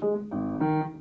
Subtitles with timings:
[0.00, 0.99] Música